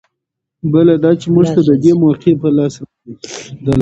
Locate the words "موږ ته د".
1.33-1.71